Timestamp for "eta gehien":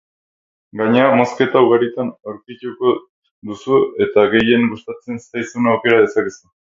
4.07-4.67